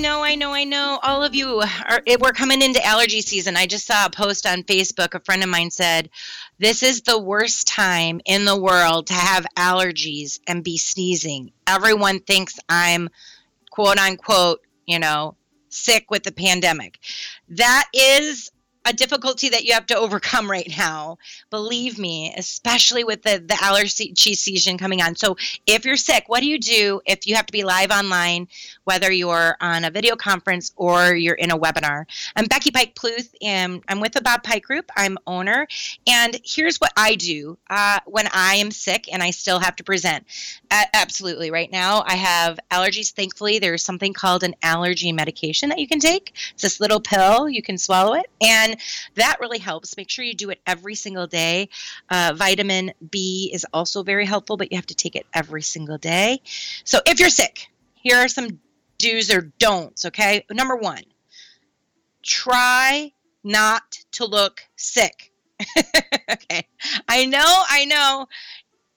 know, 0.00 0.22
I 0.24 0.34
know, 0.34 0.52
I 0.52 0.64
know. 0.64 0.98
All 1.02 1.22
of 1.22 1.34
you 1.34 1.60
are, 1.60 2.02
we're 2.20 2.32
coming 2.32 2.62
into 2.62 2.84
allergy 2.84 3.20
season. 3.20 3.56
I 3.56 3.66
just 3.66 3.86
saw 3.86 4.06
a 4.06 4.10
post 4.10 4.46
on 4.46 4.62
Facebook. 4.64 5.14
A 5.14 5.20
friend 5.20 5.42
of 5.42 5.48
mine 5.48 5.70
said, 5.70 6.10
This 6.58 6.82
is 6.82 7.02
the 7.02 7.18
worst 7.18 7.68
time 7.68 8.20
in 8.24 8.44
the 8.44 8.58
world 8.58 9.06
to 9.08 9.14
have 9.14 9.46
allergies 9.56 10.40
and 10.46 10.64
be 10.64 10.78
sneezing. 10.78 11.52
Everyone 11.66 12.20
thinks 12.20 12.58
I'm 12.68 13.08
quote 13.70 13.98
unquote, 13.98 14.60
you 14.86 14.98
know, 14.98 15.36
sick 15.68 16.10
with 16.10 16.24
the 16.24 16.32
pandemic. 16.32 16.98
That 17.50 17.84
is 17.94 18.50
a 18.90 18.92
difficulty 18.92 19.48
that 19.48 19.64
you 19.64 19.72
have 19.72 19.86
to 19.86 19.96
overcome 19.96 20.50
right 20.50 20.68
now. 20.76 21.16
Believe 21.48 21.96
me, 21.96 22.34
especially 22.36 23.04
with 23.04 23.22
the, 23.22 23.42
the 23.46 23.56
allergy 23.62 24.12
season 24.16 24.78
coming 24.78 25.00
on. 25.00 25.14
So, 25.14 25.36
if 25.66 25.84
you're 25.84 25.96
sick, 25.96 26.24
what 26.26 26.40
do 26.40 26.48
you 26.48 26.58
do 26.58 27.00
if 27.06 27.24
you 27.26 27.36
have 27.36 27.46
to 27.46 27.52
be 27.52 27.62
live 27.62 27.92
online, 27.92 28.48
whether 28.84 29.12
you're 29.12 29.56
on 29.60 29.84
a 29.84 29.90
video 29.90 30.16
conference 30.16 30.72
or 30.76 31.14
you're 31.14 31.36
in 31.36 31.52
a 31.52 31.58
webinar? 31.58 32.04
I'm 32.34 32.46
Becky 32.46 32.72
Pike 32.72 32.96
Pluth, 32.96 33.32
and 33.40 33.82
I'm 33.88 34.00
with 34.00 34.12
the 34.12 34.22
Bob 34.22 34.42
Pike 34.42 34.64
Group. 34.64 34.90
I'm 34.96 35.18
owner. 35.24 35.68
And 36.08 36.36
here's 36.44 36.78
what 36.78 36.92
I 36.96 37.14
do 37.14 37.58
uh, 37.70 38.00
when 38.06 38.28
I 38.32 38.56
am 38.56 38.72
sick 38.72 39.08
and 39.12 39.22
I 39.22 39.30
still 39.30 39.60
have 39.60 39.76
to 39.76 39.84
present. 39.84 40.26
Uh, 40.70 40.84
absolutely. 40.94 41.50
Right 41.50 41.70
now, 41.72 42.04
I 42.06 42.14
have 42.14 42.60
allergies. 42.70 43.12
Thankfully, 43.12 43.58
there's 43.58 43.82
something 43.82 44.12
called 44.12 44.44
an 44.44 44.54
allergy 44.62 45.12
medication 45.12 45.68
that 45.70 45.78
you 45.80 45.88
can 45.88 45.98
take. 45.98 46.32
It's 46.52 46.62
this 46.62 46.80
little 46.80 47.00
pill, 47.00 47.48
you 47.48 47.62
can 47.62 47.76
swallow 47.78 48.14
it. 48.14 48.30
And 48.40 48.60
and 48.70 48.80
that 49.14 49.38
really 49.40 49.58
helps. 49.58 49.96
Make 49.96 50.10
sure 50.10 50.24
you 50.24 50.34
do 50.34 50.50
it 50.50 50.60
every 50.66 50.94
single 50.94 51.26
day. 51.26 51.68
Uh, 52.08 52.32
vitamin 52.36 52.92
B 53.10 53.50
is 53.52 53.66
also 53.72 54.02
very 54.02 54.26
helpful, 54.26 54.56
but 54.56 54.70
you 54.70 54.76
have 54.76 54.86
to 54.86 54.94
take 54.94 55.16
it 55.16 55.26
every 55.32 55.62
single 55.62 55.98
day. 55.98 56.40
So 56.84 57.00
if 57.06 57.18
you're 57.18 57.30
sick, 57.30 57.68
here 57.94 58.16
are 58.16 58.28
some 58.28 58.60
do's 58.98 59.32
or 59.32 59.52
don'ts, 59.58 60.04
okay? 60.06 60.44
Number 60.50 60.76
one, 60.76 61.02
try 62.22 63.12
not 63.42 63.98
to 64.12 64.26
look 64.26 64.62
sick. 64.76 65.32
okay. 66.30 66.66
I 67.08 67.26
know, 67.26 67.62
I 67.68 67.84
know. 67.84 68.26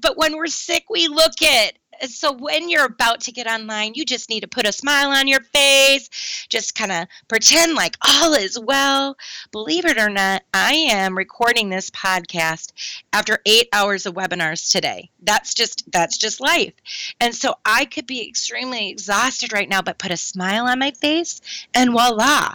But 0.00 0.16
when 0.16 0.36
we're 0.36 0.46
sick, 0.46 0.84
we 0.88 1.08
look 1.08 1.34
it 1.40 1.78
so 2.08 2.32
when 2.32 2.68
you're 2.68 2.86
about 2.86 3.20
to 3.22 3.32
get 3.32 3.46
online, 3.46 3.92
you 3.94 4.04
just 4.04 4.30
need 4.30 4.40
to 4.40 4.48
put 4.48 4.66
a 4.66 4.72
smile 4.72 5.10
on 5.10 5.28
your 5.28 5.40
face, 5.40 6.08
just 6.48 6.74
kind 6.74 6.92
of 6.92 7.06
pretend 7.28 7.74
like 7.74 7.96
all 8.06 8.34
is 8.34 8.58
well. 8.58 9.16
Believe 9.52 9.84
it 9.84 9.98
or 9.98 10.08
not, 10.08 10.42
I 10.54 10.72
am 10.72 11.16
recording 11.16 11.68
this 11.68 11.90
podcast 11.90 12.72
after 13.12 13.38
8 13.44 13.68
hours 13.72 14.06
of 14.06 14.14
webinars 14.14 14.70
today. 14.70 15.10
That's 15.22 15.54
just 15.54 15.90
that's 15.92 16.16
just 16.16 16.40
life. 16.40 16.72
And 17.20 17.34
so 17.34 17.54
I 17.66 17.84
could 17.84 18.06
be 18.06 18.26
extremely 18.26 18.88
exhausted 18.88 19.52
right 19.52 19.68
now, 19.68 19.82
but 19.82 19.98
put 19.98 20.10
a 20.10 20.16
smile 20.16 20.66
on 20.66 20.78
my 20.78 20.92
face 20.92 21.40
and 21.74 21.90
voila. 21.90 22.54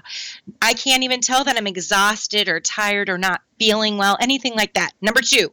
I 0.61 0.73
can't 0.73 1.03
even 1.03 1.21
tell 1.21 1.43
that 1.43 1.57
I'm 1.57 1.67
exhausted 1.67 2.49
or 2.49 2.59
tired 2.59 3.09
or 3.09 3.17
not 3.17 3.41
feeling 3.57 3.97
well, 3.97 4.17
anything 4.21 4.55
like 4.55 4.73
that. 4.75 4.91
Number 5.01 5.21
2, 5.21 5.51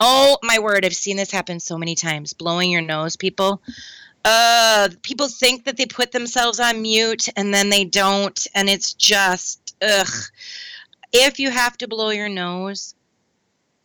Oh 0.00 0.38
my 0.42 0.58
word, 0.60 0.84
I've 0.84 0.94
seen 0.94 1.16
this 1.16 1.30
happen 1.30 1.58
so 1.58 1.76
many 1.76 1.94
times. 1.94 2.32
Blowing 2.32 2.70
your 2.70 2.82
nose, 2.82 3.16
people. 3.16 3.60
Uh, 4.24 4.88
people 5.02 5.28
think 5.28 5.64
that 5.64 5.76
they 5.76 5.86
put 5.86 6.12
themselves 6.12 6.60
on 6.60 6.82
mute 6.82 7.28
and 7.36 7.52
then 7.52 7.68
they 7.70 7.84
don't, 7.84 8.46
and 8.54 8.68
it's 8.68 8.92
just 8.92 9.74
ugh. 9.82 10.08
If 11.12 11.38
you 11.38 11.50
have 11.50 11.76
to 11.78 11.88
blow 11.88 12.10
your 12.10 12.28
nose, 12.28 12.94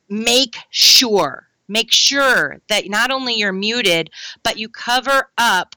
make 0.10 0.56
sure, 0.70 1.48
make 1.68 1.92
sure 1.92 2.60
that 2.68 2.90
not 2.90 3.10
only 3.10 3.36
you're 3.36 3.54
muted, 3.54 4.10
but 4.44 4.58
you 4.58 4.70
cover 4.70 5.30
up 5.38 5.76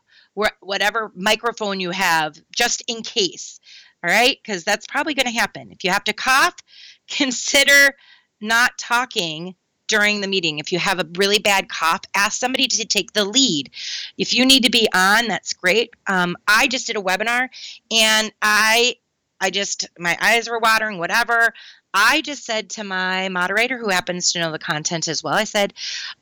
whatever 0.60 1.12
microphone 1.14 1.80
you 1.80 1.92
have 1.92 2.38
just 2.54 2.82
in 2.88 3.02
case. 3.02 3.58
All 4.06 4.12
right, 4.12 4.38
because 4.40 4.62
that's 4.62 4.86
probably 4.86 5.14
going 5.14 5.26
to 5.26 5.32
happen. 5.32 5.72
If 5.72 5.82
you 5.82 5.90
have 5.90 6.04
to 6.04 6.12
cough, 6.12 6.54
consider 7.08 7.96
not 8.40 8.78
talking 8.78 9.56
during 9.88 10.20
the 10.20 10.28
meeting. 10.28 10.58
If 10.58 10.70
you 10.70 10.78
have 10.78 11.00
a 11.00 11.08
really 11.16 11.38
bad 11.38 11.68
cough, 11.68 12.02
ask 12.14 12.38
somebody 12.38 12.68
to 12.68 12.84
take 12.84 13.12
the 13.12 13.24
lead. 13.24 13.70
If 14.16 14.32
you 14.32 14.44
need 14.44 14.64
to 14.64 14.70
be 14.70 14.88
on, 14.94 15.26
that's 15.26 15.52
great. 15.52 15.94
Um, 16.06 16.36
I 16.46 16.68
just 16.68 16.86
did 16.86 16.96
a 16.96 17.00
webinar 17.00 17.48
and 17.90 18.32
I 18.42 18.96
I 19.40 19.50
just 19.50 19.88
my 19.98 20.16
eyes 20.20 20.48
were 20.48 20.58
watering, 20.58 20.98
whatever. 20.98 21.52
I 21.98 22.20
just 22.20 22.44
said 22.44 22.68
to 22.70 22.84
my 22.84 23.30
moderator, 23.30 23.78
who 23.78 23.88
happens 23.88 24.30
to 24.32 24.38
know 24.38 24.52
the 24.52 24.58
content 24.58 25.08
as 25.08 25.24
well, 25.24 25.32
I 25.32 25.44
said, 25.44 25.72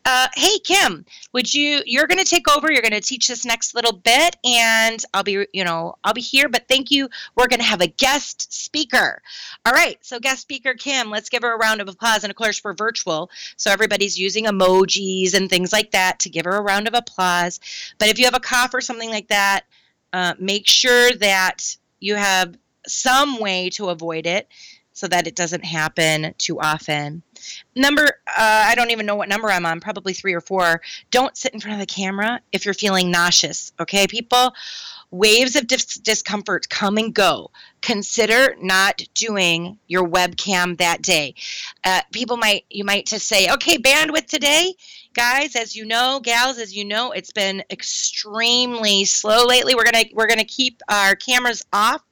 uh, 0.04 0.28
"Hey 0.36 0.60
Kim, 0.60 1.04
would 1.32 1.52
you? 1.52 1.82
You're 1.84 2.06
going 2.06 2.22
to 2.22 2.24
take 2.24 2.48
over. 2.48 2.70
You're 2.70 2.80
going 2.80 2.92
to 2.92 3.00
teach 3.00 3.26
this 3.26 3.44
next 3.44 3.74
little 3.74 3.92
bit, 3.92 4.36
and 4.44 5.04
I'll 5.12 5.24
be, 5.24 5.46
you 5.52 5.64
know, 5.64 5.96
I'll 6.04 6.14
be 6.14 6.20
here. 6.20 6.48
But 6.48 6.68
thank 6.68 6.92
you. 6.92 7.08
We're 7.34 7.48
going 7.48 7.58
to 7.58 7.66
have 7.66 7.80
a 7.80 7.88
guest 7.88 8.52
speaker. 8.52 9.20
All 9.66 9.72
right. 9.72 9.98
So 10.00 10.20
guest 10.20 10.42
speaker 10.42 10.74
Kim, 10.74 11.10
let's 11.10 11.28
give 11.28 11.42
her 11.42 11.52
a 11.52 11.58
round 11.58 11.80
of 11.80 11.88
applause. 11.88 12.22
And 12.22 12.30
of 12.30 12.36
course, 12.36 12.62
we're 12.62 12.74
virtual, 12.74 13.28
so 13.56 13.72
everybody's 13.72 14.16
using 14.16 14.44
emojis 14.44 15.34
and 15.34 15.50
things 15.50 15.72
like 15.72 15.90
that 15.90 16.20
to 16.20 16.28
give 16.30 16.44
her 16.44 16.56
a 16.56 16.62
round 16.62 16.86
of 16.86 16.94
applause. 16.94 17.58
But 17.98 18.08
if 18.08 18.20
you 18.20 18.26
have 18.26 18.36
a 18.36 18.40
cough 18.40 18.74
or 18.74 18.80
something 18.80 19.10
like 19.10 19.26
that, 19.26 19.62
uh, 20.12 20.34
make 20.38 20.68
sure 20.68 21.10
that 21.14 21.76
you 21.98 22.14
have 22.14 22.56
some 22.86 23.40
way 23.40 23.70
to 23.70 23.88
avoid 23.88 24.26
it 24.26 24.46
so 24.94 25.06
that 25.08 25.26
it 25.26 25.36
doesn't 25.36 25.64
happen 25.64 26.34
too 26.38 26.58
often. 26.60 27.22
Number, 27.74 28.04
uh, 28.04 28.64
I 28.66 28.74
don't 28.74 28.90
even 28.90 29.06
know 29.06 29.16
what 29.16 29.28
number 29.28 29.50
I'm 29.50 29.66
on, 29.66 29.80
probably 29.80 30.12
three 30.12 30.34
or 30.34 30.40
four. 30.40 30.80
Don't 31.10 31.36
sit 31.36 31.54
in 31.54 31.60
front 31.60 31.74
of 31.74 31.86
the 31.86 31.92
camera 31.92 32.40
if 32.52 32.64
you're 32.64 32.74
feeling 32.74 33.10
nauseous, 33.10 33.72
okay, 33.80 34.06
people? 34.06 34.52
Waves 35.10 35.54
of 35.54 35.66
dis- 35.66 35.98
discomfort 35.98 36.68
come 36.68 36.96
and 36.96 37.14
go. 37.14 37.50
Consider 37.82 38.56
not 38.60 39.02
doing 39.14 39.78
your 39.86 40.08
webcam 40.08 40.76
that 40.78 41.02
day. 41.02 41.34
Uh, 41.84 42.00
people 42.12 42.36
might, 42.36 42.64
you 42.70 42.84
might 42.84 43.06
just 43.06 43.28
say, 43.28 43.52
okay, 43.52 43.78
bandwidth 43.78 44.26
today 44.26 44.74
guys 45.14 45.54
as 45.54 45.76
you 45.76 45.84
know 45.84 46.20
gals 46.22 46.58
as 46.58 46.76
you 46.76 46.84
know 46.84 47.12
it's 47.12 47.32
been 47.32 47.62
extremely 47.70 49.04
slow 49.04 49.46
lately 49.46 49.74
we're 49.74 49.84
gonna 49.84 50.04
we're 50.12 50.26
gonna 50.26 50.44
keep 50.44 50.82
our 50.88 51.14
cameras 51.14 51.64
off 51.72 52.02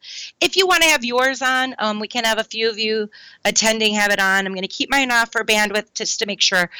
if 0.40 0.56
you 0.56 0.66
want 0.66 0.82
to 0.82 0.88
have 0.88 1.04
yours 1.04 1.42
on 1.42 1.74
um, 1.78 1.98
we 1.98 2.06
can 2.06 2.24
have 2.24 2.38
a 2.38 2.44
few 2.44 2.70
of 2.70 2.78
you 2.78 3.10
attending 3.44 3.92
have 3.92 4.12
it 4.12 4.20
on 4.20 4.46
i'm 4.46 4.54
gonna 4.54 4.68
keep 4.68 4.88
mine 4.88 5.10
off 5.12 5.32
for 5.32 5.44
bandwidth 5.44 5.92
just 5.94 6.18
to 6.18 6.26
make 6.26 6.40
sure 6.40 6.70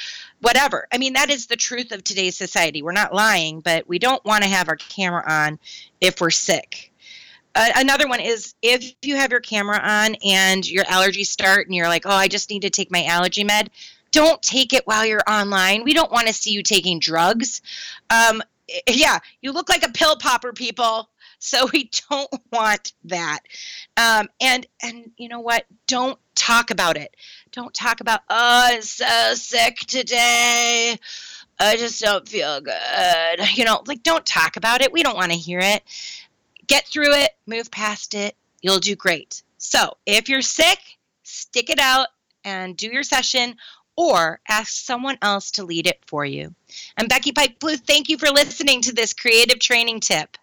whatever 0.40 0.86
i 0.92 0.98
mean 0.98 1.12
that 1.12 1.30
is 1.30 1.46
the 1.46 1.56
truth 1.56 1.92
of 1.92 2.02
today's 2.02 2.36
society 2.36 2.82
we're 2.82 2.92
not 2.92 3.14
lying 3.14 3.60
but 3.60 3.86
we 3.88 3.98
don't 3.98 4.24
want 4.24 4.42
to 4.42 4.50
have 4.50 4.68
our 4.68 4.76
camera 4.76 5.22
on 5.26 5.58
if 6.00 6.20
we're 6.20 6.30
sick 6.30 6.90
uh, 7.54 7.68
another 7.76 8.08
one 8.08 8.20
is 8.20 8.54
if 8.62 8.94
you 9.02 9.14
have 9.16 9.30
your 9.30 9.40
camera 9.40 9.78
on 9.78 10.16
and 10.24 10.68
your 10.68 10.84
allergies 10.84 11.26
start 11.26 11.66
and 11.66 11.74
you're 11.74 11.88
like 11.88 12.06
oh 12.06 12.10
i 12.10 12.28
just 12.28 12.50
need 12.50 12.62
to 12.62 12.70
take 12.70 12.90
my 12.90 13.04
allergy 13.04 13.44
med 13.44 13.70
don't 14.12 14.42
take 14.42 14.72
it 14.72 14.86
while 14.86 15.04
you're 15.04 15.22
online. 15.26 15.82
We 15.84 15.94
don't 15.94 16.12
want 16.12 16.28
to 16.28 16.32
see 16.32 16.52
you 16.52 16.62
taking 16.62 17.00
drugs. 17.00 17.62
Um, 18.10 18.42
yeah, 18.88 19.18
you 19.40 19.52
look 19.52 19.68
like 19.68 19.84
a 19.84 19.90
pill 19.90 20.16
popper, 20.16 20.52
people. 20.52 21.08
So 21.38 21.66
we 21.72 21.90
don't 22.08 22.30
want 22.52 22.92
that. 23.04 23.40
Um, 23.96 24.28
and 24.40 24.66
and 24.82 25.10
you 25.16 25.28
know 25.28 25.40
what? 25.40 25.64
Don't 25.88 26.18
talk 26.42 26.70
about 26.70 26.96
it. 26.96 27.16
Don't 27.52 27.72
talk 27.72 28.00
about 28.00 28.20
oh, 28.28 28.68
I'm 28.72 28.82
so 28.82 29.34
sick 29.34 29.76
today. 29.78 30.96
I 31.60 31.76
just 31.76 32.00
don't 32.00 32.28
feel 32.28 32.60
good. 32.60 32.74
You 33.54 33.64
know, 33.64 33.82
like 33.86 34.02
don't 34.02 34.26
talk 34.26 34.56
about 34.56 34.80
it. 34.80 34.92
We 34.92 35.02
don't 35.02 35.16
want 35.16 35.32
to 35.32 35.38
hear 35.38 35.60
it. 35.60 35.82
Get 36.66 36.86
through 36.86 37.14
it. 37.14 37.30
Move 37.46 37.70
past 37.70 38.14
it. 38.14 38.34
You'll 38.60 38.78
do 38.78 38.96
great. 38.96 39.42
So 39.58 39.96
if 40.06 40.28
you're 40.28 40.42
sick, 40.42 40.78
stick 41.22 41.70
it 41.70 41.78
out 41.78 42.08
and 42.44 42.76
do 42.76 42.88
your 42.88 43.02
session 43.02 43.56
or 43.96 44.40
ask 44.48 44.84
someone 44.84 45.18
else 45.22 45.50
to 45.52 45.64
lead 45.64 45.86
it 45.86 46.00
for 46.06 46.24
you. 46.24 46.54
I'm 46.96 47.06
Becky 47.06 47.32
Pike 47.32 47.60
Pluth. 47.60 47.82
Thank 47.86 48.08
you 48.08 48.18
for 48.18 48.28
listening 48.30 48.80
to 48.82 48.92
this 48.92 49.12
creative 49.12 49.58
training 49.58 50.00
tip. 50.00 50.36